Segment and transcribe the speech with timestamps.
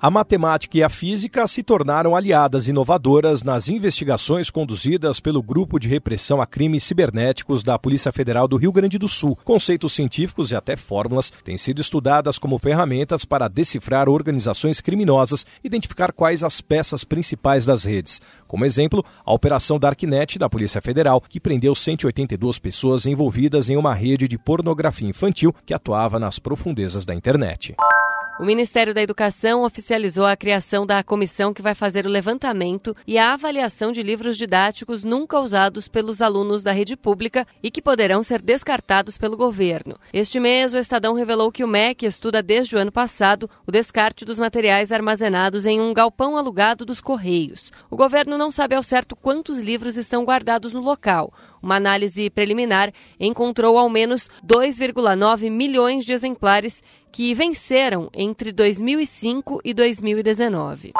[0.00, 5.88] A matemática e a física se tornaram aliadas inovadoras nas investigações conduzidas pelo Grupo de
[5.88, 9.36] Repressão a Crimes Cibernéticos da Polícia Federal do Rio Grande do Sul.
[9.42, 16.12] Conceitos científicos e até fórmulas têm sido estudadas como ferramentas para decifrar organizações criminosas, identificar
[16.12, 18.20] quais as peças principais das redes.
[18.46, 23.94] Como exemplo, a Operação Darknet da Polícia Federal, que prendeu 182 pessoas envolvidas em uma
[23.94, 27.74] rede de pornografia infantil que atuava nas profundezas da internet.
[28.38, 33.18] O Ministério da Educação oficializou a criação da comissão que vai fazer o levantamento e
[33.18, 38.22] a avaliação de livros didáticos nunca usados pelos alunos da rede pública e que poderão
[38.22, 39.96] ser descartados pelo governo.
[40.12, 44.24] Este mês, o Estadão revelou que o MEC estuda desde o ano passado o descarte
[44.24, 47.72] dos materiais armazenados em um galpão alugado dos Correios.
[47.90, 51.34] O governo não sabe ao certo quantos livros estão guardados no local.
[51.60, 59.72] Uma análise preliminar encontrou ao menos 2,9 milhões de exemplares que venceram entre 2005 e
[59.72, 60.92] 2019.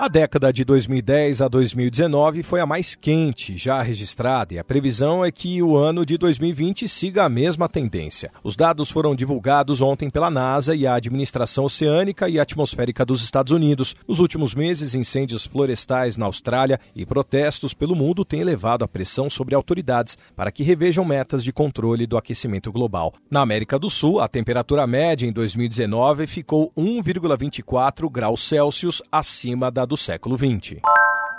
[0.00, 5.24] A década de 2010 a 2019 foi a mais quente já registrada e a previsão
[5.24, 8.30] é que o ano de 2020 siga a mesma tendência.
[8.44, 13.50] Os dados foram divulgados ontem pela NASA e a Administração Oceânica e Atmosférica dos Estados
[13.50, 13.96] Unidos.
[14.06, 19.28] Nos últimos meses, incêndios florestais na Austrália e protestos pelo mundo têm elevado a pressão
[19.28, 23.14] sobre autoridades para que revejam metas de controle do aquecimento global.
[23.28, 29.87] Na América do Sul, a temperatura média em 2019 ficou 1,24 graus Celsius acima da
[29.88, 30.80] do século XX.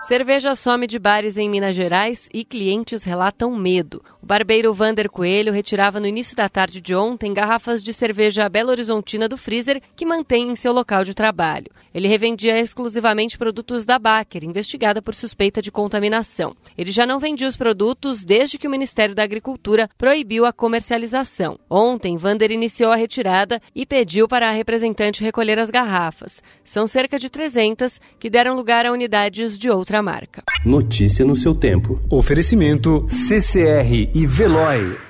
[0.02, 4.02] Cerveja some de bares em Minas Gerais e clientes relatam medo.
[4.24, 8.70] O barbeiro Vander Coelho retirava no início da tarde de ontem garrafas de cerveja Belo
[8.70, 11.70] Horizontina do freezer que mantém em seu local de trabalho.
[11.94, 16.56] Ele revendia exclusivamente produtos da Baker, investigada por suspeita de contaminação.
[16.78, 21.60] Ele já não vendia os produtos desde que o Ministério da Agricultura proibiu a comercialização.
[21.70, 26.42] Ontem, Vander iniciou a retirada e pediu para a representante recolher as garrafas.
[26.64, 30.44] São cerca de 300 que deram lugar a unidades de outros outra marca.
[30.64, 32.00] Notícia no seu tempo.
[32.10, 35.09] Oferecimento CCR e Veloy.